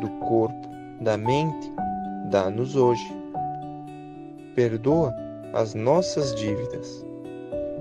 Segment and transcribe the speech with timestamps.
[0.00, 0.68] do corpo,
[1.00, 1.72] da mente,
[2.30, 3.14] dá-nos hoje.
[4.54, 5.14] Perdoa
[5.52, 7.04] as nossas dívidas,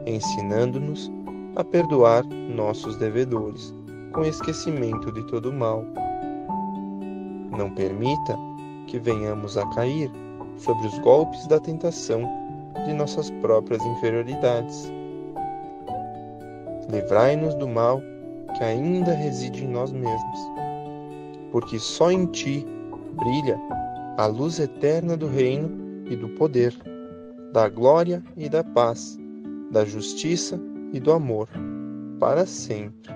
[0.06, 1.12] ensinando-nos
[1.56, 3.74] a perdoar nossos devedores,
[4.12, 5.84] com esquecimento de todo mal.
[7.58, 8.38] Não permita
[8.88, 10.12] que venhamos a cair
[10.58, 12.22] sobre os golpes da tentação
[12.86, 14.92] de nossas próprias inferioridades.
[16.90, 18.02] Livrai-nos do mal
[18.58, 20.40] que ainda reside em nós mesmos,
[21.56, 22.68] porque só em Ti
[23.14, 23.58] brilha
[24.18, 26.76] a luz eterna do reino e do poder,
[27.54, 29.18] da glória e da paz,
[29.72, 30.60] da justiça
[30.92, 31.48] e do amor,
[32.20, 33.10] para sempre.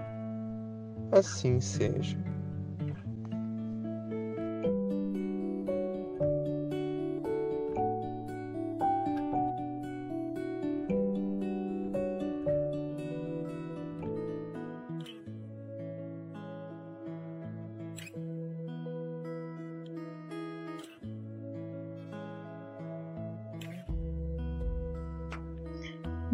[1.11, 2.17] Assim seja.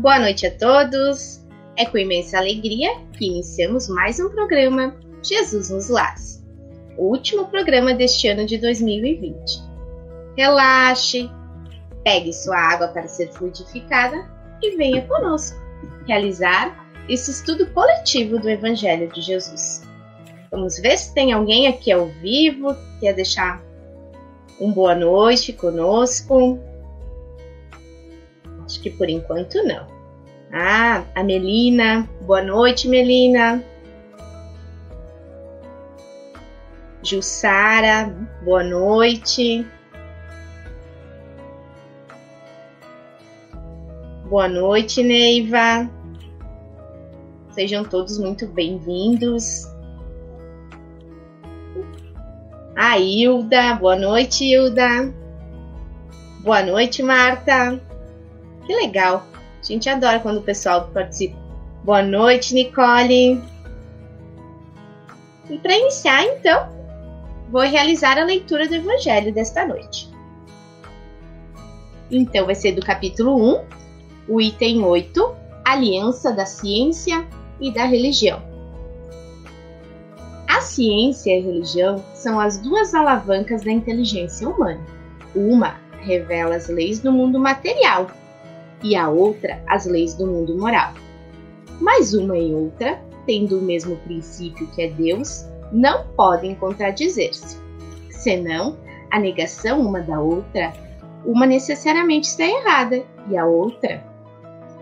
[0.05, 1.43] Boa noite a todos.
[1.75, 6.45] É com imensa alegria que iniciamos mais um programa Jesus nos Lares,
[6.95, 9.35] o último programa deste ano de 2020.
[10.37, 11.27] Relaxe,
[12.03, 14.29] pegue sua água para ser fluidificada
[14.61, 15.57] e venha conosco
[16.05, 19.81] realizar esse estudo coletivo do Evangelho de Jesus.
[20.51, 23.59] Vamos ver se tem alguém aqui ao vivo que quer deixar
[24.61, 26.59] um boa noite conosco.
[28.63, 29.94] Acho que por enquanto não.
[30.51, 32.07] Ah, a Melina.
[32.21, 33.63] Boa noite, Melina.
[37.03, 38.11] Jussara,
[38.43, 39.65] boa noite.
[44.27, 45.89] Boa noite, Neiva.
[47.51, 49.65] Sejam todos muito bem-vindos.
[52.75, 55.13] A Hilda, boa noite, Hilda.
[56.43, 57.79] Boa noite, Marta.
[58.65, 59.25] Que legal.
[59.65, 61.35] A gente adora quando o pessoal participa.
[61.83, 63.41] Boa noite, Nicole.
[65.49, 66.69] E para iniciar, então,
[67.49, 70.07] vou realizar a leitura do Evangelho desta noite.
[72.11, 73.59] Então, vai ser do capítulo
[74.27, 77.25] 1, o item 8, Aliança da Ciência
[77.59, 78.43] e da Religião.
[80.47, 84.85] A ciência e a religião são as duas alavancas da inteligência humana.
[85.33, 88.07] Uma revela as leis do mundo material
[88.83, 90.93] e a outra as leis do mundo moral.
[91.79, 97.57] Mas uma e outra, tendo o mesmo princípio que é Deus, não podem contradizer-se.
[98.09, 98.77] Senão,
[99.11, 100.73] a negação uma da outra,
[101.25, 104.03] uma necessariamente está errada e a outra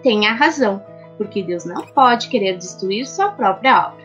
[0.01, 0.83] tem a razão,
[1.17, 4.03] porque Deus não pode querer destruir sua própria obra.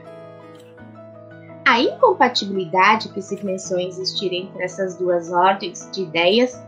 [1.67, 6.65] A incompatibilidade que se pensou existir entre essas duas ordens de ideias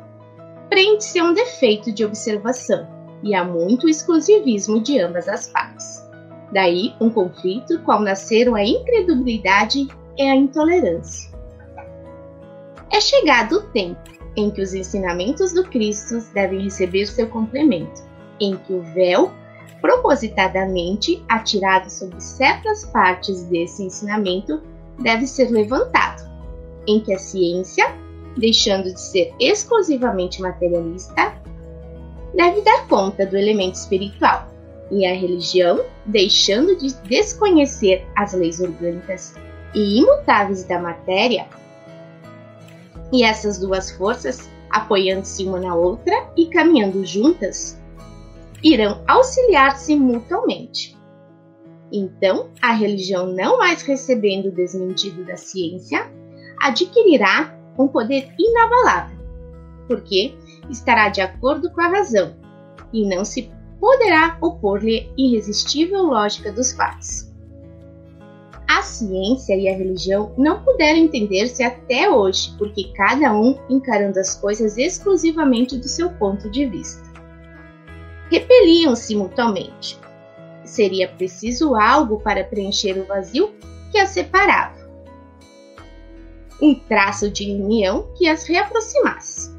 [0.68, 6.08] prende-se a um defeito de observação e há muito exclusivismo de ambas as partes.
[6.52, 9.88] Daí um conflito qual nasceram a incredulidade
[10.18, 11.30] e a intolerância.
[12.92, 14.00] É chegado o tempo
[14.36, 18.02] em que os ensinamentos do Cristo devem receber seu complemento,
[18.40, 19.32] em que o véu,
[19.80, 24.60] propositadamente atirado sobre certas partes desse ensinamento,
[24.98, 26.28] deve ser levantado,
[26.86, 27.94] em que a ciência,
[28.36, 31.40] deixando de ser exclusivamente materialista,
[32.34, 34.48] deve dar conta do elemento espiritual,
[34.90, 39.34] e a religião, deixando de desconhecer as leis orgânicas
[39.74, 41.46] e imutáveis da matéria,
[43.12, 47.80] e essas duas forças, apoiando-se uma na outra e caminhando juntas,
[48.62, 50.96] irão auxiliar-se mutuamente.
[51.92, 56.08] Então, a religião, não mais recebendo o desmentido da ciência,
[56.60, 59.18] adquirirá um poder inabalável,
[59.88, 60.34] porque
[60.70, 62.34] estará de acordo com a razão,
[62.92, 67.30] e não se poderá opor-lhe irresistível lógica dos fatos.
[68.68, 74.36] A ciência e a religião não puderam entender-se até hoje, porque cada um encarando as
[74.36, 77.02] coisas exclusivamente do seu ponto de vista.
[78.30, 79.98] Repeliam-se mutuamente.
[80.64, 83.52] Seria preciso algo para preencher o vazio
[83.90, 84.78] que as separava.
[86.62, 89.49] um traço de união que as reaproximasse.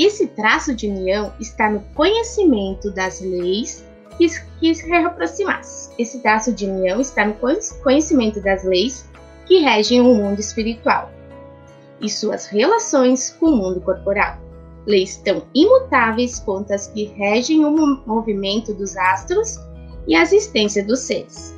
[0.00, 3.84] Esse traço de união está no conhecimento das leis
[4.16, 4.26] que,
[4.58, 5.90] que se reaproximasse.
[5.98, 7.34] Esse traço de união está no
[7.82, 9.06] conhecimento das leis
[9.44, 11.10] que regem o mundo espiritual
[12.00, 14.38] e suas relações com o mundo corporal.
[14.86, 17.70] Leis tão imutáveis quanto as que regem o
[18.06, 19.58] movimento dos astros
[20.08, 21.54] e a existência dos seres.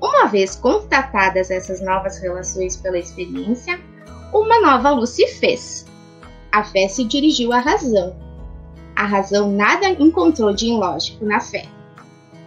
[0.00, 3.78] Uma vez constatadas essas novas relações pela experiência,
[4.32, 5.85] uma nova luz se fez.
[6.52, 8.16] A fé se dirigiu à razão.
[8.94, 11.66] A razão nada encontrou de ilógico na fé.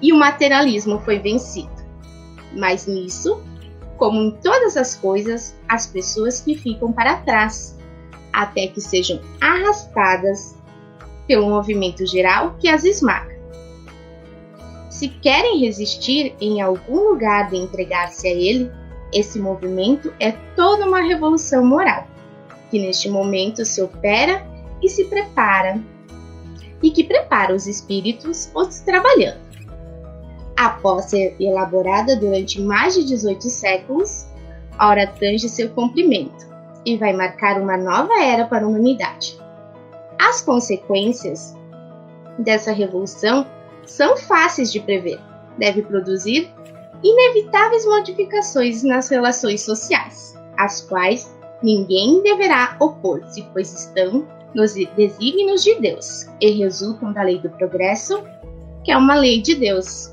[0.02, 1.70] E o materialismo foi vencido.
[2.56, 3.42] Mas nisso,
[3.98, 7.78] como em todas as coisas, as pessoas que ficam para trás,
[8.34, 10.56] até que sejam arrastadas
[11.28, 13.38] pelo movimento geral que as esmaga.
[14.90, 18.72] Se querem resistir em algum lugar de entregar-se a ele,
[19.14, 22.08] esse movimento é toda uma revolução moral,
[22.70, 24.46] que neste momento se opera
[24.82, 25.82] e se prepara,
[26.82, 29.50] e que prepara os espíritos os trabalhando
[30.60, 34.26] após ser elaborada durante mais de 18 séculos,
[34.78, 36.50] a hora tange seu cumprimento
[36.86, 39.40] e vai marcar uma nova era para a humanidade.
[40.20, 41.56] As consequências
[42.38, 43.48] dessa revolução
[43.86, 45.18] são fáceis de prever.
[45.58, 46.52] Deve produzir
[47.02, 55.76] inevitáveis modificações nas relações sociais, às quais ninguém deverá opor-se, pois estão nos desígnios de
[55.80, 58.24] Deus e resultam da lei do progresso,
[58.84, 60.12] que é uma lei de Deus,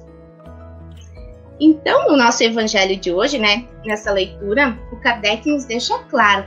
[1.59, 6.45] então, no nosso evangelho de hoje, né, nessa leitura, o Kardec nos deixa claro.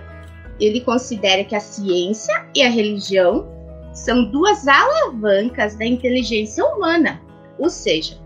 [0.60, 3.48] Ele considera que a ciência e a religião
[3.94, 7.19] são duas alavancas da inteligência humana,
[7.57, 8.18] ou seja,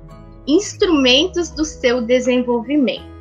[0.45, 3.12] instrumentos do seu desenvolvimento.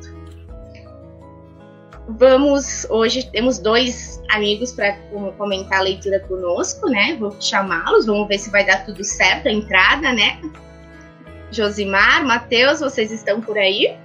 [2.07, 4.97] Vamos, hoje temos dois amigos para
[5.37, 7.15] comentar a leitura conosco, né?
[7.17, 10.41] Vou chamá-los, vamos ver se vai dar tudo certo a entrada, né?
[11.49, 13.97] Josimar, Matheus, vocês estão por aí?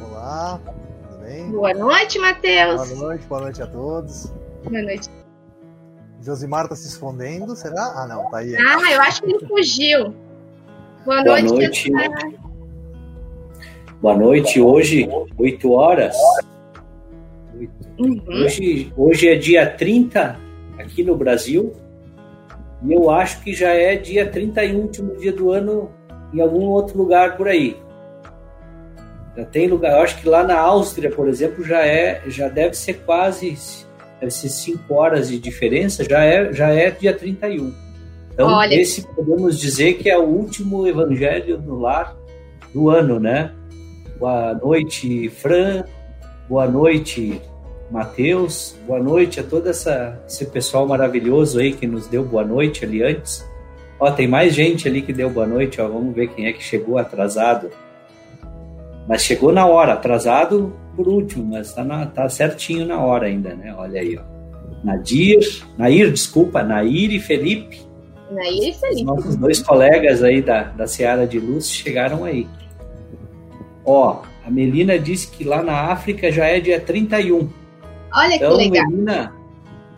[0.00, 1.50] Olá, tudo bem?
[1.50, 2.88] Boa noite, Matheus.
[2.88, 4.32] Boa noite, boa noite a todos.
[4.64, 5.10] Boa noite.
[6.22, 7.92] Josimar está se escondendo, será?
[7.96, 8.56] Ah, não, tá aí.
[8.56, 10.14] Ah, eu acho que ele fugiu.
[11.04, 11.90] Boa, boa noite.
[11.90, 12.45] noite.
[14.00, 15.08] Boa noite, hoje,
[15.38, 16.14] 8 horas.
[17.98, 18.20] Uhum.
[18.28, 20.38] Hoje, hoje é dia 30
[20.78, 21.72] aqui no Brasil,
[22.84, 25.90] e eu acho que já é dia 31, último dia do ano,
[26.34, 27.74] em algum outro lugar por aí.
[29.34, 32.74] Já tem lugar, eu acho que lá na Áustria, por exemplo, já é, já deve
[32.74, 33.56] ser quase,
[34.20, 37.72] deve ser 5 horas de diferença, já é, já é dia 31.
[38.34, 38.74] Então, Olha.
[38.74, 42.14] esse podemos dizer que é o último evangelho no lar
[42.74, 43.55] do ano, né?
[44.18, 45.84] Boa noite, Fran.
[46.48, 47.40] Boa noite,
[47.90, 52.84] Matheus, boa noite a todo essa, esse pessoal maravilhoso aí que nos deu boa noite
[52.84, 53.44] ali antes.
[53.98, 56.62] Ó, tem mais gente ali que deu boa noite, ó, vamos ver quem é que
[56.62, 57.70] chegou atrasado.
[59.08, 63.54] Mas chegou na hora, atrasado por último, mas tá, na, tá certinho na hora ainda,
[63.54, 63.74] né?
[63.76, 64.22] Olha aí, ó.
[64.82, 65.38] Nadir,
[65.76, 67.80] Nair, desculpa, Nair e Felipe.
[68.30, 69.00] Nair e Felipe.
[69.00, 72.46] Os nossos dois colegas aí da, da Seara de Luz chegaram aí.
[73.86, 77.48] Ó, a Melina disse que lá na África já é dia 31.
[78.12, 78.86] Olha então, que legal.
[78.88, 79.32] Melina,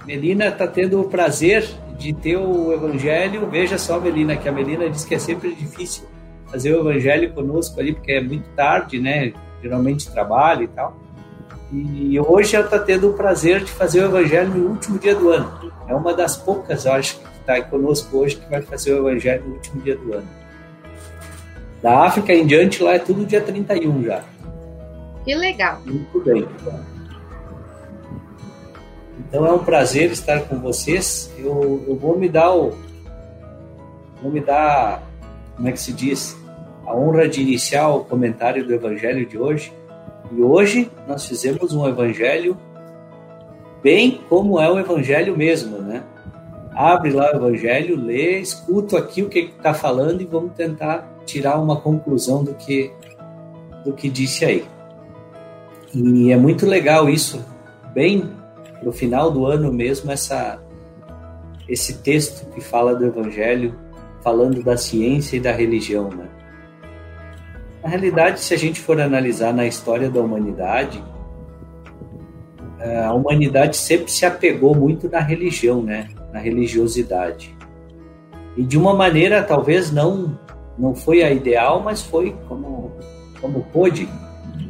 [0.06, 1.66] Melina está tendo o prazer
[1.98, 3.48] de ter o evangelho.
[3.48, 6.06] Veja só, Melina, que a Melina diz que é sempre difícil
[6.46, 9.32] fazer o evangelho conosco ali, porque é muito tarde, né?
[9.62, 10.96] Geralmente trabalho e tal.
[11.72, 15.30] E hoje ela está tendo o prazer de fazer o evangelho no último dia do
[15.30, 15.72] ano.
[15.86, 19.44] É uma das poucas, eu acho, que está conosco hoje que vai fazer o evangelho
[19.46, 20.37] no último dia do ano.
[21.82, 24.24] Da África em diante, lá é tudo dia 31 já.
[25.24, 25.80] Que legal.
[25.84, 26.46] Muito bem.
[29.18, 31.30] Então é um prazer estar com vocês.
[31.38, 32.74] Eu, eu vou me dar o,
[34.22, 35.02] vou me dar,
[35.56, 36.36] como é que se diz,
[36.86, 39.72] a honra de iniciar o comentário do Evangelho de hoje.
[40.32, 42.56] E hoje nós fizemos um Evangelho
[43.82, 46.02] bem como é o Evangelho mesmo, né?
[46.74, 51.60] Abre lá o Evangelho, lê, escuta aqui o que está falando e vamos tentar tirar
[51.60, 52.90] uma conclusão do que
[53.84, 54.64] do que disse aí.
[55.94, 57.44] E é muito legal isso,
[57.94, 58.30] bem
[58.82, 60.60] no final do ano mesmo essa
[61.68, 63.74] esse texto que fala do evangelho,
[64.22, 66.26] falando da ciência e da religião, né?
[67.82, 71.02] Na realidade, se a gente for analisar na história da humanidade,
[73.04, 76.08] a humanidade sempre se apegou muito na religião, né?
[76.32, 77.54] Na religiosidade.
[78.56, 80.38] E de uma maneira talvez não
[80.78, 82.92] não foi a ideal, mas foi como
[83.40, 84.08] como pôde.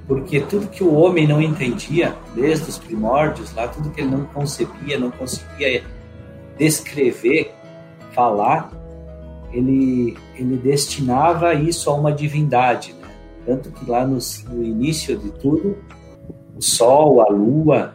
[0.06, 4.24] porque tudo que o homem não entendia, desde os primórdios lá, tudo que ele não
[4.24, 5.82] concebia, não conseguia
[6.58, 7.54] descrever,
[8.12, 8.72] falar,
[9.52, 12.94] ele, ele destinava isso a uma divindade.
[12.94, 13.08] Né?
[13.44, 14.18] Tanto que lá no,
[14.50, 15.76] no início de tudo,
[16.56, 17.94] o sol, a lua,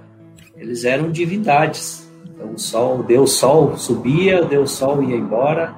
[0.55, 2.09] eles eram divindades.
[2.25, 5.75] Então o sol, o Deus Sol subia, o Deus Sol ia embora,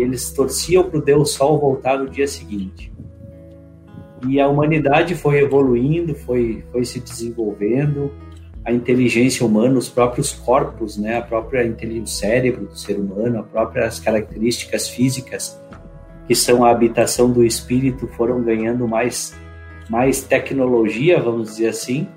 [0.00, 2.92] eles torciam para o Deus Sol voltar no dia seguinte.
[4.28, 8.10] E a humanidade foi evoluindo, foi, foi se desenvolvendo,
[8.64, 13.46] a inteligência humana, os próprios corpos, né, a própria o cérebro do ser humano, as
[13.46, 15.60] próprias características físicas
[16.26, 19.34] que são a habitação do espírito foram ganhando mais
[19.88, 22.08] mais tecnologia, vamos dizer assim,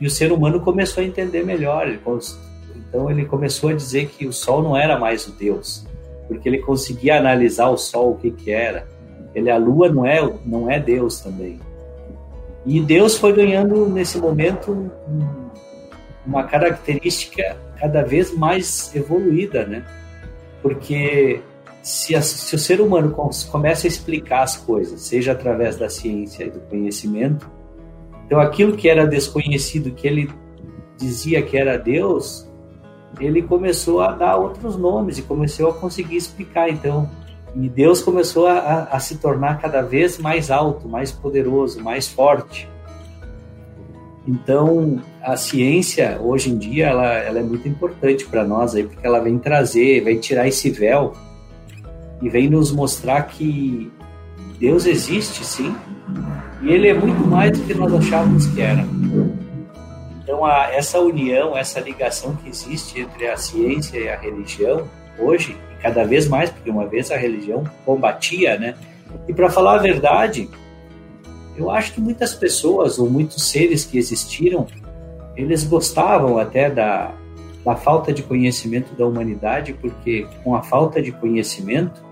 [0.00, 1.88] e o ser humano começou a entender melhor.
[1.88, 5.86] Então ele começou a dizer que o Sol não era mais o Deus,
[6.28, 8.86] porque ele conseguia analisar o Sol o que que era.
[9.34, 11.60] Ele a Lua não é não é Deus também.
[12.64, 14.90] E Deus foi ganhando nesse momento
[16.26, 19.84] uma característica cada vez mais evoluída, né?
[20.60, 21.40] Porque
[21.82, 23.14] se, a, se, o ser humano
[23.50, 27.48] começa a explicar as coisas, seja através da ciência e do conhecimento,
[28.26, 30.28] então aquilo que era desconhecido, que ele
[30.96, 32.45] dizia que era Deus,
[33.18, 36.68] ele começou a dar outros nomes e começou a conseguir explicar.
[36.68, 37.08] Então,
[37.54, 42.68] e Deus começou a, a se tornar cada vez mais alto, mais poderoso, mais forte.
[44.28, 49.06] Então, a ciência, hoje em dia, ela, ela é muito importante para nós, aí, porque
[49.06, 51.14] ela vem trazer, vem tirar esse véu
[52.20, 53.90] e vem nos mostrar que
[54.58, 55.74] Deus existe, sim,
[56.60, 58.84] e Ele é muito mais do que nós achávamos que era.
[60.26, 65.56] Então, a, essa união, essa ligação que existe entre a ciência e a religião, hoje,
[65.72, 68.74] e cada vez mais, porque uma vez a religião combatia, né?
[69.28, 70.50] E para falar a verdade,
[71.56, 74.66] eu acho que muitas pessoas ou muitos seres que existiram,
[75.36, 77.12] eles gostavam até da,
[77.64, 82.04] da falta de conhecimento da humanidade, porque com a falta de conhecimento,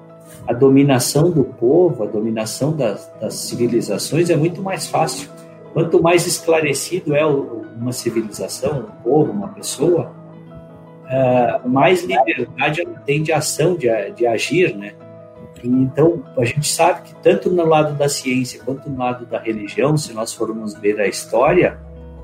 [0.46, 5.28] a dominação do povo, a dominação das, das civilizações é muito mais fácil.
[5.74, 10.14] Quanto mais esclarecido é uma civilização, um povo, uma pessoa,
[11.04, 14.94] uh, mais liberdade ela tem de ação, de, de agir, né?
[15.64, 19.96] Então, a gente sabe que tanto no lado da ciência quanto no lado da religião,
[19.96, 21.78] se nós formos ver a história,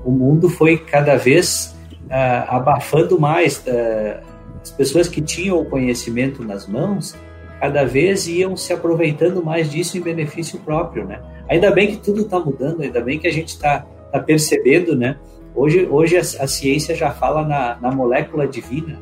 [0.05, 3.57] o mundo foi cada vez uh, abafando mais.
[3.67, 4.31] Uh,
[4.61, 7.15] as pessoas que tinham o conhecimento nas mãos,
[7.61, 11.21] cada vez iam se aproveitando mais disso em benefício próprio, né?
[11.47, 15.15] Ainda bem que tudo está mudando, ainda bem que a gente está tá percebendo, né?
[15.53, 18.99] Hoje, hoje a, a ciência já fala na, na molécula divina,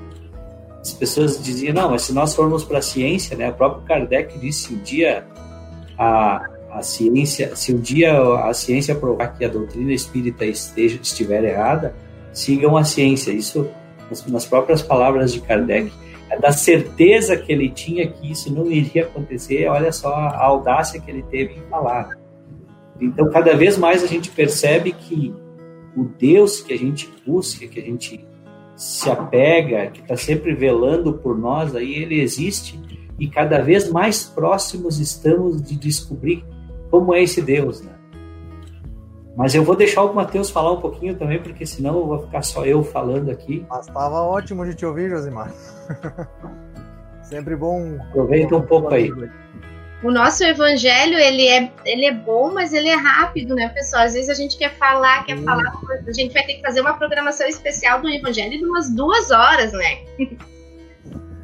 [0.82, 4.38] as pessoas diziam, não, mas se nós formos para a ciência, né, o próprio Kardec
[4.40, 5.26] disse, se um dia
[5.98, 11.44] a, a ciência, se um dia a ciência provar que a doutrina espírita esteja, estiver
[11.46, 11.96] errada,
[12.34, 13.32] sigam a ciência.
[13.32, 13.70] Isso
[14.10, 15.92] nas, nas próprias palavras de Kardec.
[16.30, 21.02] É da certeza que ele tinha que isso não iria acontecer, olha só a audácia
[21.02, 22.18] que ele teve em falar.
[23.02, 25.34] Então, cada vez mais a gente percebe que
[25.96, 28.26] o Deus que a gente busca, que a gente
[28.76, 32.80] se apega, que está sempre velando por nós, aí ele existe
[33.20, 36.46] e cada vez mais próximos estamos de descobrir
[36.90, 37.99] como é esse Deus, né?
[39.40, 42.42] Mas eu vou deixar o Matheus falar um pouquinho também, porque senão eu vou ficar
[42.42, 43.66] só eu falando aqui.
[43.70, 45.52] Mas estava ótimo de te ouvir, Josimar.
[47.24, 47.98] sempre bom.
[48.10, 49.10] Aproveita um pouco aí
[50.02, 54.04] o nosso evangelho, ele é, ele é bom, mas ele é rápido, né, pessoal?
[54.04, 55.44] Às vezes a gente quer falar, quer hum.
[55.44, 55.74] falar,
[56.08, 59.74] a gente vai ter que fazer uma programação especial do evangelho de umas duas horas,
[59.74, 60.00] né?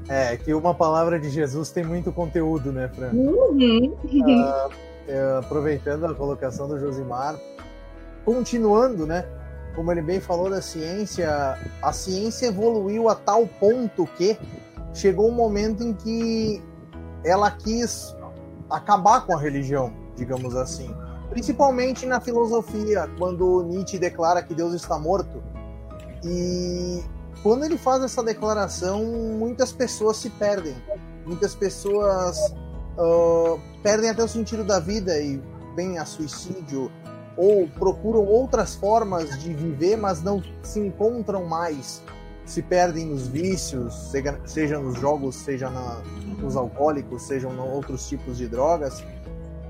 [0.07, 3.09] É, que uma palavra de Jesus tem muito conteúdo, né, Fran?
[3.11, 3.97] Uhum.
[4.03, 7.35] Uh, aproveitando a colocação do Josimar,
[8.25, 9.25] continuando, né?
[9.75, 14.38] Como ele bem falou da ciência, a ciência evoluiu a tal ponto que
[14.94, 16.62] chegou um momento em que
[17.24, 18.15] ela quis
[18.70, 20.89] acabar com a religião, digamos assim.
[21.29, 25.44] Principalmente na filosofia, quando Nietzsche declara que Deus está morto.
[26.24, 27.03] E
[27.44, 30.75] quando ele faz essa declaração, muitas pessoas se perdem.
[31.25, 32.38] Muitas pessoas
[32.98, 35.41] uh, perdem até o sentido da vida e
[35.75, 36.91] vêm a suicídio
[37.38, 42.01] ou procuram outras formas de viver, mas não se encontram mais
[42.46, 46.01] se perdem nos vícios, seja, seja nos jogos, seja na,
[46.39, 49.04] nos alcoólicos, sejam em outros tipos de drogas.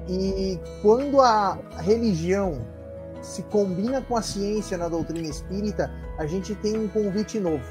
[0.07, 2.61] E quando a religião
[3.21, 7.63] se combina com a ciência na doutrina espírita, a gente tem um convite novo.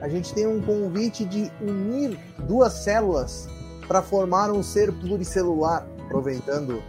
[0.00, 3.46] A gente tem um convite de unir duas células
[3.86, 6.82] para formar um ser pluricelular, aproveitando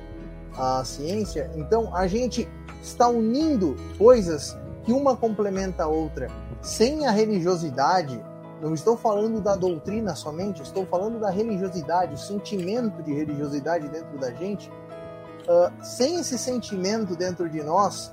[0.59, 1.49] a ciência.
[1.55, 2.47] Então, a gente
[2.81, 6.27] está unindo coisas que uma complementa a outra.
[6.61, 8.21] Sem a religiosidade,
[8.61, 14.17] não estou falando da doutrina somente, estou falando da religiosidade, o sentimento de religiosidade dentro
[14.19, 14.69] da gente.
[14.69, 18.11] Uh, sem esse sentimento dentro de nós,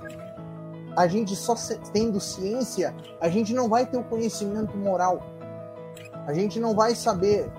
[0.95, 1.53] a gente só
[1.91, 5.21] tendo ciência, a gente não vai ter o conhecimento moral.
[6.25, 7.51] A gente não vai saber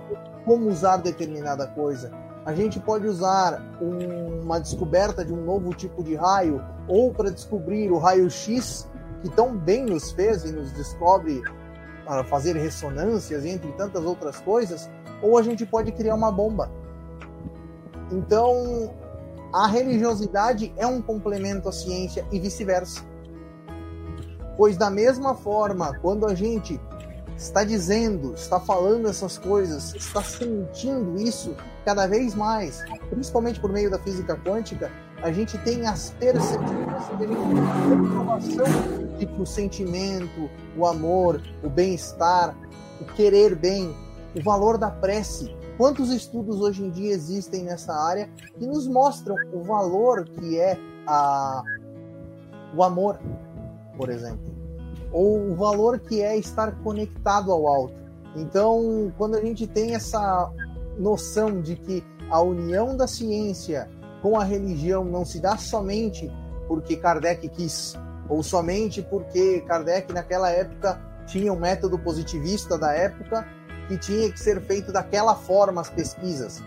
[0.45, 2.11] como usar determinada coisa.
[2.45, 7.31] A gente pode usar um, uma descoberta de um novo tipo de raio ou para
[7.31, 8.89] descobrir o raio X
[9.21, 11.43] que tão bem nos fez e nos descobre
[12.05, 14.89] para fazer ressonâncias entre tantas outras coisas,
[15.21, 16.71] ou a gente pode criar uma bomba.
[18.11, 18.95] Então,
[19.53, 23.03] a religiosidade é um complemento à ciência e vice-versa.
[24.57, 26.81] Pois da mesma forma, quando a gente
[27.37, 31.55] está dizendo, está falando essas coisas, está sentindo isso
[31.89, 34.93] cada vez mais, principalmente por meio da física quântica,
[35.23, 36.69] a gente tem as percepções,
[37.19, 42.55] gente tem a comprovação de que o sentimento, o amor, o bem-estar,
[43.01, 43.97] o querer bem,
[44.37, 45.57] o valor da prece.
[45.79, 48.29] Quantos estudos hoje em dia existem nessa área
[48.59, 51.63] que nos mostram o valor que é a,
[52.77, 53.19] o amor,
[53.97, 54.59] por exemplo?
[55.11, 57.95] ou o valor que é estar conectado ao alto.
[58.37, 60.53] Então, quando a gente tem essa
[60.99, 63.89] noção de que a união da ciência
[64.21, 66.31] com a religião não se dá somente
[66.67, 67.95] porque Kardec quis,
[68.29, 73.47] ou somente porque Kardec naquela época tinha um método positivista da época
[73.87, 76.63] que tinha que ser feito daquela forma as pesquisas.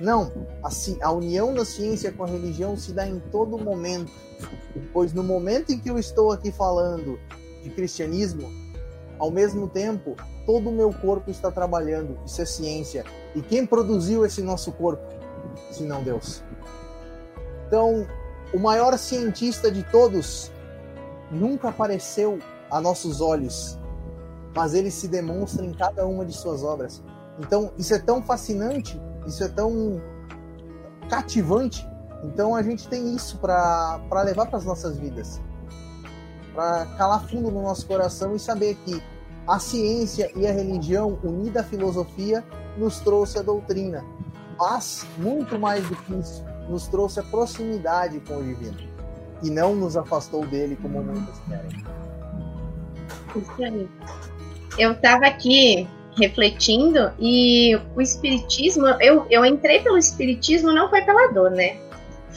[0.00, 0.70] Não, a,
[1.06, 4.10] a união da ciência com a religião se dá em todo momento,
[4.92, 7.20] pois no momento em que eu estou aqui falando
[7.62, 8.50] de cristianismo,
[9.18, 12.18] ao mesmo tempo, todo o meu corpo está trabalhando.
[12.24, 13.04] Isso é ciência.
[13.34, 15.02] E quem produziu esse nosso corpo,
[15.70, 16.42] se não Deus?
[17.66, 18.06] Então,
[18.52, 20.50] o maior cientista de todos
[21.30, 22.38] nunca apareceu
[22.70, 23.78] a nossos olhos,
[24.54, 27.02] mas ele se demonstra em cada uma de suas obras.
[27.38, 30.00] Então, isso é tão fascinante, isso é tão
[31.08, 31.88] cativante.
[32.24, 35.40] Então, a gente tem isso para levar para as nossas vidas
[36.54, 39.02] para calar fundo no nosso coração e saber que
[39.46, 42.44] a ciência e a religião, unida à filosofia,
[42.76, 44.04] nos trouxe a doutrina.
[44.58, 48.78] Mas, muito mais do que isso, nos trouxe a proximidade com o divino.
[49.42, 51.84] E não nos afastou dele, como muitos querem.
[53.34, 53.88] Isso aí.
[54.78, 61.32] Eu estava aqui refletindo e o espiritismo, eu, eu entrei pelo espiritismo não foi pela
[61.32, 61.78] dor, né?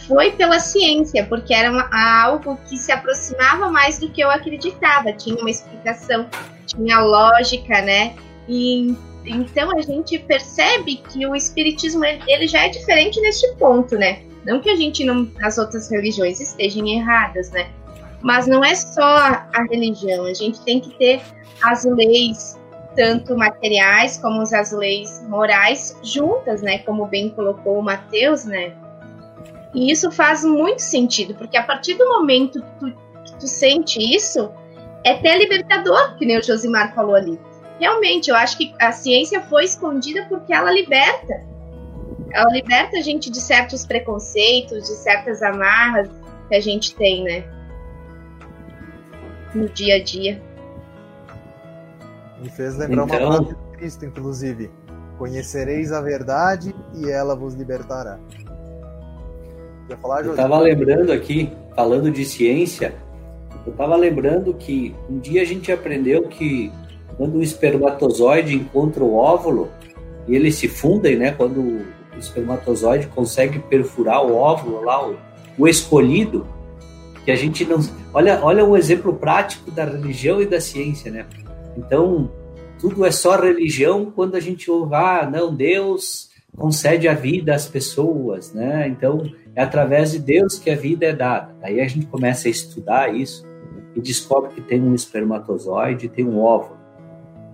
[0.08, 1.90] foi pela ciência, porque era uma,
[2.24, 5.12] algo que se aproximava mais do que eu acreditava.
[5.14, 6.28] Tinha uma explicação,
[6.76, 8.16] tinha lógica, né?
[8.48, 14.22] E então a gente percebe que o espiritismo ele já é diferente neste ponto, né?
[14.46, 17.70] Não que a gente não as outras religiões estejam erradas, né?
[18.22, 21.22] Mas não é só a religião, a gente tem que ter
[21.64, 22.58] as leis
[22.96, 26.80] tanto materiais como as leis morais juntas, né?
[26.80, 28.74] Como bem colocou o Mateus, né?
[29.74, 32.92] E isso faz muito sentido, porque a partir do momento que tu,
[33.26, 34.50] que tu sente isso,
[35.06, 37.40] é até libertador, que nem o Josimar falou ali.
[37.80, 41.44] Realmente, eu acho que a ciência foi escondida porque ela liberta.
[42.32, 46.10] Ela liberta a gente de certos preconceitos, de certas amarras
[46.50, 47.44] que a gente tem, né?
[49.54, 50.42] No dia a dia.
[52.42, 53.20] Me fez lembrar então...
[53.20, 54.72] uma frase de Cristo, inclusive.
[55.20, 58.20] Conhecereis a verdade e ela vos libertará.
[60.02, 60.26] Falar?
[60.26, 62.96] Eu estava lembrando aqui, falando de ciência,
[63.66, 66.72] eu estava lembrando que um dia a gente aprendeu que
[67.18, 69.70] quando o espermatozoide encontra o óvulo
[70.28, 71.32] e eles se fundem, né?
[71.32, 71.86] Quando o
[72.18, 75.16] espermatozoide consegue perfurar o óvulo lá, o,
[75.58, 76.46] o escolhido,
[77.24, 77.80] que a gente não.
[78.14, 81.26] Olha, olha um exemplo prático da religião e da ciência, né?
[81.78, 82.32] Então,
[82.80, 86.25] tudo é só religião quando a gente ouve, ah, não, Deus
[86.56, 88.88] concede a vida às pessoas, né?
[88.88, 89.22] Então,
[89.56, 91.56] é através de Deus que a vida é dada.
[91.62, 93.46] Aí a gente começa a estudar isso
[93.96, 96.78] e descobre que tem um espermatozoide tem um óvulo.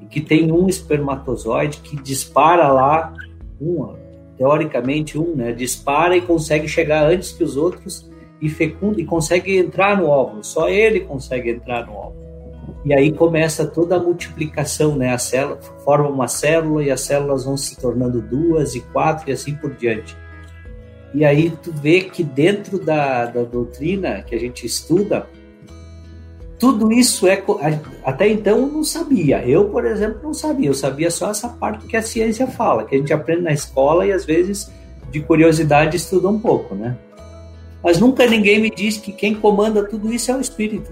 [0.02, 3.14] E que tem um espermatozoide que dispara lá,
[3.60, 3.96] um,
[4.38, 5.52] teoricamente um, né?
[5.52, 8.10] Dispara e consegue chegar antes que os outros
[8.42, 10.44] e fecunda e consegue entrar no óvulo.
[10.44, 12.31] Só ele consegue entrar no óvulo.
[12.84, 15.13] E aí começa toda a multiplicação, né?
[15.13, 19.34] A célula forma uma célula e as células vão se tornando duas e quatro e
[19.34, 20.17] assim por diante.
[21.13, 25.28] E aí tu vê que dentro da, da doutrina que a gente estuda,
[26.58, 27.44] tudo isso é
[28.04, 29.46] até então não sabia.
[29.46, 30.70] Eu, por exemplo, não sabia.
[30.70, 34.06] Eu sabia só essa parte que a ciência fala, que a gente aprende na escola
[34.08, 34.72] e às vezes
[35.12, 36.98] de curiosidade estuda um pouco, né?
[37.84, 40.91] Mas nunca ninguém me disse que quem comanda tudo isso é o Espírito.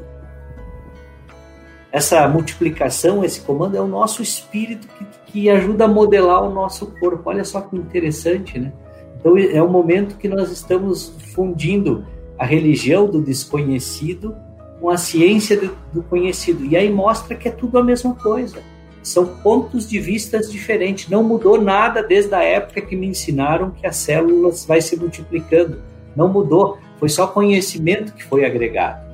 [1.92, 6.88] Essa multiplicação, esse comando é o nosso espírito que, que ajuda a modelar o nosso
[7.00, 7.30] corpo.
[7.30, 8.72] Olha só que interessante, né?
[9.20, 12.06] Então é o momento que nós estamos fundindo
[12.38, 14.36] a religião do desconhecido
[14.80, 16.64] com a ciência do, do conhecido.
[16.66, 18.62] E aí mostra que é tudo a mesma coisa.
[19.02, 21.10] São pontos de vistas diferentes.
[21.10, 25.82] Não mudou nada desde a época que me ensinaram que as células vai se multiplicando.
[26.16, 26.78] Não mudou.
[26.98, 29.10] Foi só conhecimento que foi agregado.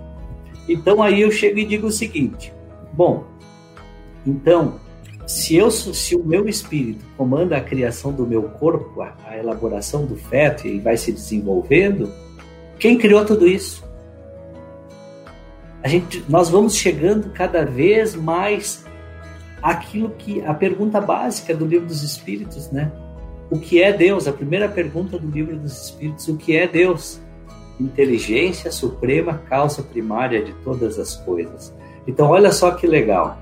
[0.67, 2.53] Então aí eu chego e digo o seguinte:
[2.95, 3.25] bom,
[4.25, 4.79] então
[5.27, 10.05] se eu se o meu espírito comanda a criação do meu corpo, a, a elaboração
[10.05, 12.11] do feto e vai se desenvolvendo,
[12.79, 13.83] quem criou tudo isso?
[15.83, 18.85] A gente, nós vamos chegando cada vez mais
[19.61, 22.91] aquilo que a pergunta básica do livro dos Espíritos, né?
[23.49, 24.27] O que é Deus?
[24.27, 27.19] A primeira pergunta do livro dos Espíritos: o que é Deus?
[27.79, 31.73] Inteligência suprema, causa primária de todas as coisas.
[32.07, 33.37] Então, olha só que legal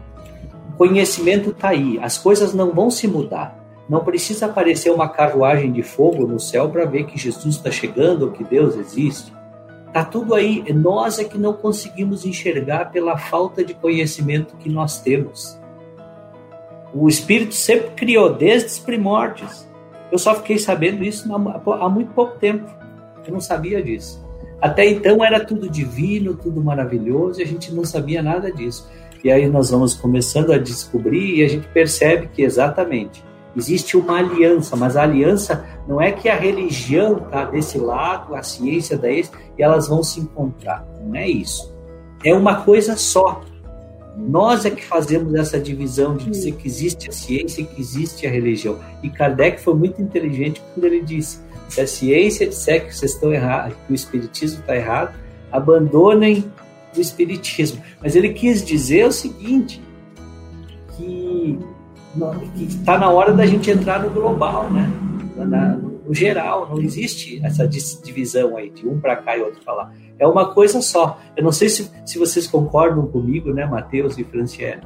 [0.78, 3.58] conhecimento está aí, as coisas não vão se mudar.
[3.88, 8.24] Não precisa aparecer uma carruagem de fogo no céu para ver que Jesus está chegando
[8.24, 9.34] ou que Deus existe.
[9.88, 15.00] Está tudo aí, nós é que não conseguimos enxergar pela falta de conhecimento que nós
[15.02, 15.60] temos.
[16.94, 19.68] O Espírito sempre criou, desde os primórdios.
[20.12, 22.70] Eu só fiquei sabendo isso há muito pouco tempo.
[23.26, 24.23] Eu não sabia disso.
[24.64, 28.90] Até então era tudo divino, tudo maravilhoso, e a gente não sabia nada disso.
[29.22, 33.22] E aí nós vamos começando a descobrir e a gente percebe que exatamente
[33.58, 38.42] existe uma aliança, mas a aliança não é que a religião está desse lado, a
[38.42, 40.88] ciência desse, e elas vão se encontrar.
[41.04, 41.76] Não é isso.
[42.24, 43.42] É uma coisa só.
[44.16, 48.26] Nós é que fazemos essa divisão de dizer que existe a ciência e que existe
[48.26, 48.80] a religião.
[49.04, 53.34] E Kardec foi muito inteligente quando ele disse: se a ciência disser que vocês estão
[53.34, 55.16] errados, que o espiritismo está errado,
[55.52, 56.52] abandonem
[56.94, 57.82] do espiritismo.
[58.02, 59.82] Mas ele quis dizer o seguinte,
[60.96, 61.60] que
[62.58, 64.92] está na hora da gente entrar no global, né?
[65.36, 69.74] Na, no geral, não existe essa divisão aí de um para cá e outro para
[69.74, 69.94] lá.
[70.20, 71.20] É uma coisa só.
[71.36, 74.82] Eu não sei se, se vocês concordam comigo, né, Mateus e Franciele.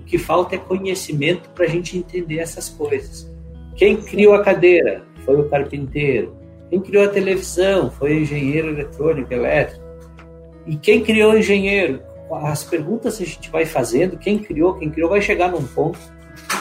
[0.00, 3.30] O que falta é conhecimento para a gente entender essas coisas.
[3.76, 6.36] Quem criou a cadeira foi o carpinteiro.
[6.70, 9.84] Quem criou a televisão foi o engenheiro eletrônico, elétrico.
[10.66, 12.00] E quem criou o engenheiro?
[12.44, 15.98] As perguntas que a gente vai fazendo, quem criou, quem criou, vai chegar num ponto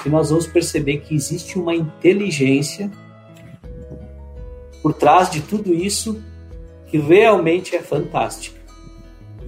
[0.04, 2.91] que nós vamos perceber que existe uma inteligência
[4.82, 6.21] por trás de tudo isso
[6.88, 8.60] que realmente é fantástica.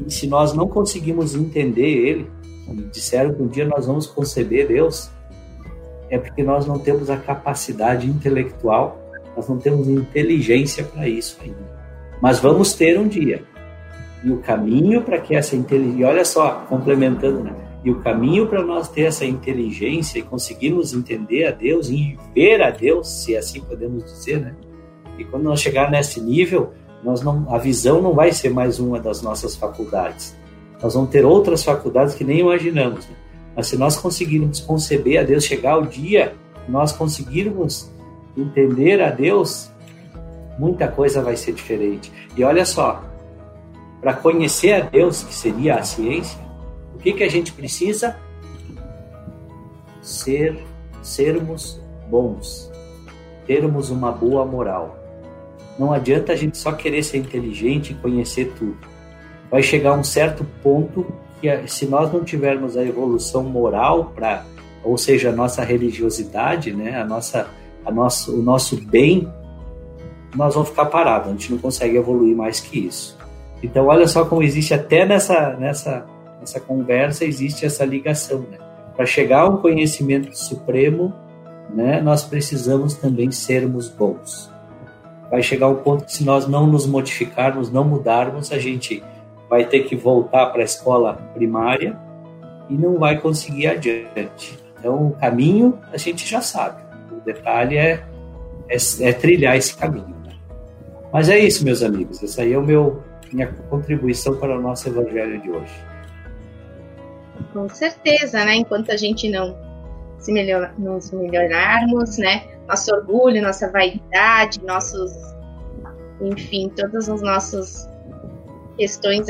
[0.08, 2.32] E se nós não conseguimos entender ele,
[2.69, 5.10] e disseram que um dia nós vamos conceber Deus,
[6.10, 9.03] é porque nós não temos a capacidade intelectual,
[9.36, 11.84] nós não temos inteligência para isso ainda.
[12.22, 13.43] Mas vamos ter um dia.
[14.24, 17.54] E o caminho para que essa inteligência, olha só, complementando, né?
[17.84, 22.62] E o caminho para nós ter essa inteligência e conseguirmos entender a Deus e ver
[22.62, 24.56] a Deus, se assim podemos dizer, né?
[25.17, 26.72] E quando nós chegar nesse nível,
[27.04, 30.36] nós não, a visão não vai ser mais uma das nossas faculdades.
[30.82, 33.08] Nós vamos ter outras faculdades que nem imaginamos.
[33.08, 33.15] Né?
[33.56, 36.34] Mas se nós conseguirmos conceber a Deus, chegar ao dia,
[36.67, 37.91] nós conseguirmos
[38.36, 39.72] entender a Deus,
[40.58, 42.12] muita coisa vai ser diferente.
[42.36, 43.04] E olha só,
[44.02, 46.38] para conhecer a Deus, que seria a ciência,
[46.93, 48.17] o que, que a gente precisa?
[50.02, 50.62] Ser,
[51.02, 52.72] sermos bons,
[53.48, 55.00] termos uma boa moral.
[55.80, 58.78] Não adianta a gente só querer ser inteligente e conhecer tudo.
[59.50, 61.06] Vai chegar um certo ponto
[61.39, 64.46] que, se nós não tivermos a evolução moral para,
[64.84, 67.48] ou seja, a nossa religiosidade, né, a nossa,
[67.86, 69.28] a o nosso bem,
[70.36, 71.30] nós vamos ficar parados.
[71.30, 73.17] A gente não consegue evoluir mais que isso.
[73.62, 76.06] Então, olha só como existe até nessa, nessa,
[76.39, 78.39] nessa conversa, existe essa ligação.
[78.39, 78.58] Né?
[78.96, 81.13] Para chegar a um conhecimento supremo,
[81.74, 84.52] né, nós precisamos também sermos bons.
[85.32, 89.02] Vai chegar um ponto que se nós não nos modificarmos, não mudarmos, a gente
[89.50, 91.98] vai ter que voltar para a escola primária
[92.69, 94.60] e não vai conseguir adiante.
[94.78, 96.83] Então, o caminho a gente já sabe.
[97.25, 98.03] Detalhe é,
[98.69, 100.15] é, é trilhar esse caminho.
[100.25, 100.33] Né?
[101.12, 102.21] Mas é isso, meus amigos.
[102.21, 105.73] Esse aí é o meu minha contribuição para o nosso evangelho de hoje.
[107.51, 108.55] Com certeza, né?
[108.55, 109.57] Enquanto a gente não
[110.19, 112.43] se melhor, nos melhorarmos, né?
[112.67, 115.12] Nosso orgulho, nossa vaidade, nossos,
[116.21, 117.89] enfim, todas as nossas
[118.77, 119.27] questões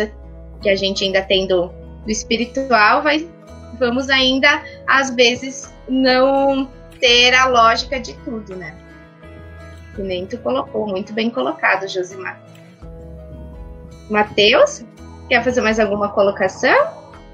[0.61, 3.27] que a gente ainda tem do, do espiritual, vai,
[3.79, 6.69] vamos ainda às vezes não
[7.03, 8.73] ter a lógica de tudo, né?
[9.93, 12.41] Que nem tu colocou, muito bem colocado, Josimar.
[14.09, 14.85] Matheus,
[15.27, 16.73] quer fazer mais alguma colocação?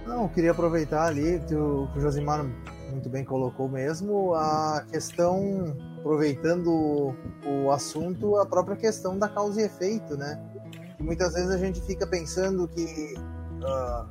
[0.07, 2.43] Não, queria aproveitar ali que o, que o Josimar
[2.89, 9.65] muito bem colocou mesmo a questão, aproveitando o assunto, a própria questão da causa e
[9.65, 10.41] efeito, né?
[10.99, 14.07] Muitas vezes a gente fica pensando que uh,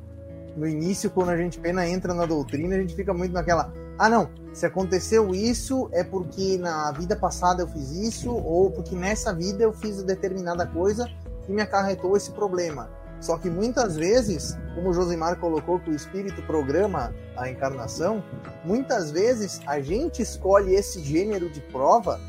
[0.57, 4.09] no início, quando a gente apenas entra na doutrina, a gente fica muito naquela, ah
[4.09, 9.33] não, se aconteceu isso é porque na vida passada eu fiz isso, ou porque nessa
[9.33, 11.09] vida eu fiz determinada coisa
[11.45, 12.89] que me acarretou esse problema.
[13.21, 18.23] Só que muitas vezes, como o Josimar colocou que o espírito programa a encarnação,
[18.65, 22.21] muitas vezes a gente escolhe esse gênero de prova,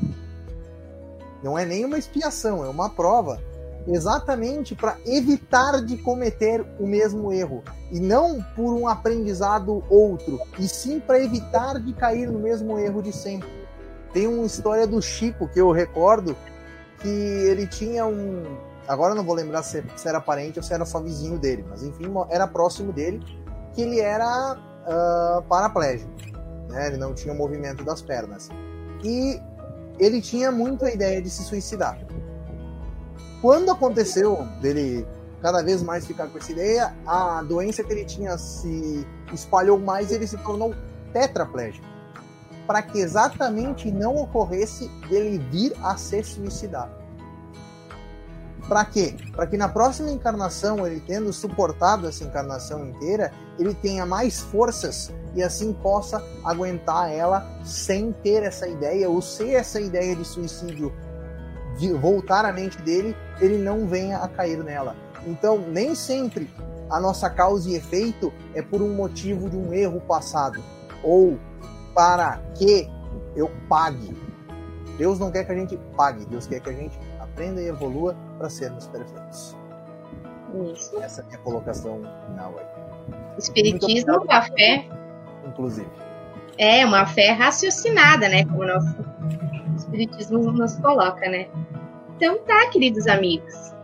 [1.42, 3.40] não é nem uma expiação, é uma prova,
[3.86, 10.68] exatamente para evitar de cometer o mesmo erro e não por um aprendizado outro, e
[10.68, 13.48] sim para evitar de cair no mesmo erro de sempre.
[14.12, 16.36] Tem uma história do Chico que eu recordo
[16.98, 18.42] que ele tinha um
[18.90, 22.06] agora não vou lembrar se, era parente ou se era só vizinho dele, mas enfim,
[22.28, 23.22] era próximo dele,
[23.72, 26.10] que ele era uh, paraplégico,
[26.68, 26.88] né?
[26.88, 28.48] ele não tinha o movimento das pernas.
[29.04, 29.40] E
[29.98, 31.98] ele tinha muito a ideia de se suicidar.
[33.40, 35.06] Quando aconteceu dele
[35.40, 40.10] cada vez mais ficar com essa ideia, a doença que ele tinha se espalhou mais
[40.10, 40.74] e ele se tornou
[41.12, 41.86] tetraplégico.
[42.66, 46.90] Para que exatamente não ocorresse dele vir a se suicidar.
[48.68, 49.16] Para quê?
[49.34, 55.10] Para que na próxima encarnação, ele tendo suportado essa encarnação inteira, ele tenha mais forças
[55.34, 60.92] e assim possa aguentar ela sem ter essa ideia, ou se essa ideia de suicídio
[61.88, 64.94] voltar à mente dele, ele não venha a cair nela.
[65.26, 66.50] Então, nem sempre
[66.90, 70.62] a nossa causa e efeito é por um motivo de um erro passado
[71.02, 71.38] ou
[71.94, 72.88] para que
[73.36, 74.16] eu pague.
[74.98, 78.16] Deus não quer que a gente pague, Deus quer que a gente aprenda e evolua
[78.36, 79.56] para sermos perfeitos.
[80.72, 80.98] Isso.
[81.00, 83.38] Essa é a minha colocação final aí.
[83.38, 84.86] Espiritismo, uma fé.
[85.46, 85.88] Inclusive.
[86.58, 88.44] É, uma fé raciocinada, né?
[88.44, 88.94] Como o nosso
[89.76, 91.48] Espiritismo nos coloca, né?
[92.20, 93.74] Então tá, queridos amigos.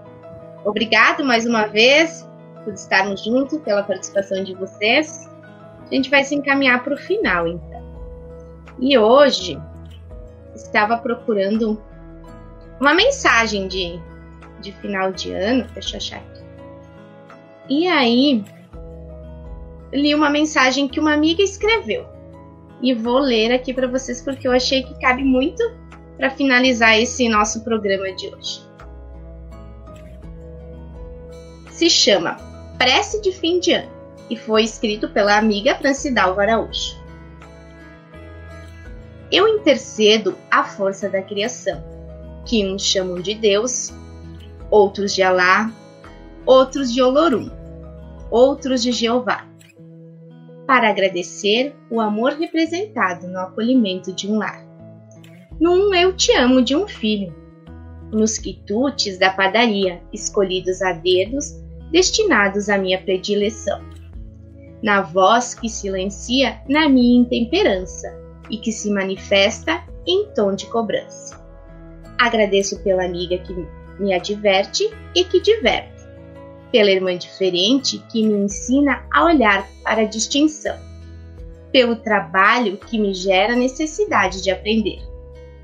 [0.63, 2.29] Obrigado mais uma vez
[2.65, 5.27] por estarmos juntos, pela participação de vocês.
[5.91, 7.83] A gente vai se encaminhar para o final, então.
[8.79, 9.59] E hoje
[10.55, 11.83] estava procurando
[12.79, 13.99] uma mensagem de,
[14.61, 16.45] de final de ano, deixa eu achar aqui.
[17.71, 18.45] E aí,
[19.95, 22.07] li uma mensagem que uma amiga escreveu.
[22.83, 25.63] E vou ler aqui para vocês porque eu achei que cabe muito
[26.17, 28.61] para finalizar esse nosso programa de hoje.
[31.71, 32.37] Se chama
[32.79, 33.91] Prece de Fim de Ano
[34.31, 36.97] e foi escrito pela amiga Francidal Araújo.
[39.31, 41.83] Eu intercedo a força da criação
[42.47, 43.93] que uns chamam de Deus,
[44.71, 45.71] outros de Alá,
[46.45, 47.51] outros de Olorum,
[48.31, 49.45] outros de Jeová,
[50.67, 54.66] para agradecer o amor representado no acolhimento de um lar,
[55.61, 57.35] num eu te amo de um filho,
[58.13, 61.55] nos quitutes da padaria escolhidos a dedos
[61.91, 63.81] destinados à minha predileção,
[64.83, 68.15] na voz que silencia na minha intemperança
[68.51, 71.45] e que se manifesta em tom de cobrança.
[72.19, 73.55] Agradeço pela amiga que
[73.99, 76.07] me adverte e que diverte,
[76.71, 80.77] pela irmã diferente que me ensina a olhar para a distinção,
[81.73, 85.01] pelo trabalho que me gera necessidade de aprender,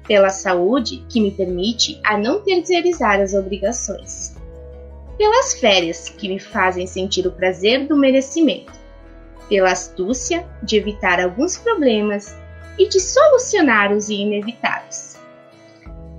[0.06, 4.36] pela saúde que me permite a não terceirizar as obrigações,
[5.16, 8.72] pelas férias que me fazem sentir o prazer do merecimento,
[9.48, 12.36] pela astúcia de evitar alguns problemas
[12.78, 15.20] e de solucionar os inevitáveis.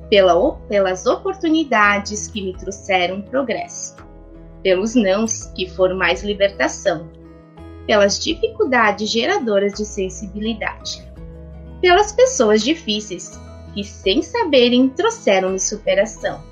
[0.10, 3.96] Pela, pelas oportunidades que me trouxeram progresso,
[4.62, 7.10] pelos nãos que foram mais libertação,
[7.88, 11.04] pelas dificuldades geradoras de sensibilidade,
[11.82, 13.38] pelas pessoas difíceis
[13.74, 16.44] que, sem saberem, trouxeram-me superação,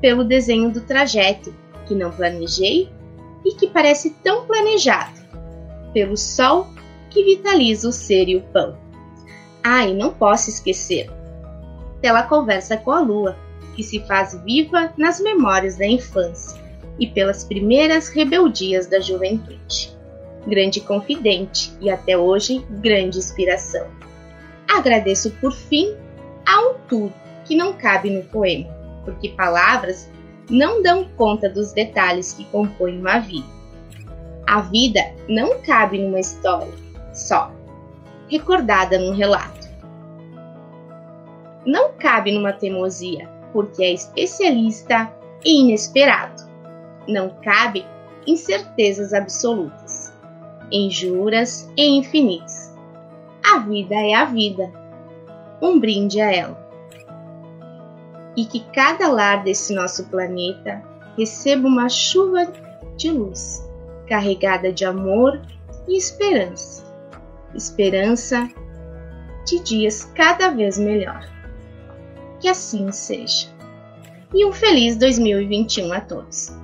[0.00, 1.54] pelo desenho do trajeto
[1.86, 2.88] que não planejei
[3.44, 5.20] e que parece tão planejado,
[5.92, 6.68] pelo sol
[7.10, 8.76] que vitaliza o ser e o pão.
[9.62, 11.10] Ah, e não posso esquecer
[12.00, 13.36] pela conversa com a lua,
[13.74, 16.60] que se faz viva nas memórias da infância
[16.98, 19.96] e pelas primeiras rebeldias da juventude.
[20.46, 23.86] Grande confidente e até hoje grande inspiração.
[24.68, 25.94] Agradeço por fim
[26.46, 27.12] a um tudo
[27.44, 28.68] que não cabe no poema,
[29.04, 30.10] porque palavras
[30.48, 33.48] não dão conta dos detalhes que compõem uma vida.
[34.46, 36.72] A vida não cabe numa história
[37.12, 37.52] só,
[38.28, 39.60] recordada num relato
[41.64, 45.12] não cabe numa teimosia, porque é especialista
[45.44, 46.48] e inesperado.
[47.08, 47.84] não cabe
[48.26, 50.12] incertezas absolutas,
[50.70, 52.76] injuras e infinitas.
[53.42, 54.70] A vida é a vida,
[55.60, 56.70] um brinde a ela.
[58.36, 60.82] E que cada lar desse nosso planeta
[61.16, 62.52] receba uma chuva
[62.96, 63.68] de luz,
[64.06, 65.40] carregada de amor
[65.88, 66.84] e esperança.
[67.54, 68.48] Esperança
[69.44, 71.28] de dias cada vez melhor.
[72.38, 73.48] Que assim seja.
[74.32, 76.59] E um feliz 2021 a todos.